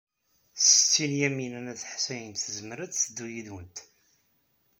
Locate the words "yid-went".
3.33-3.77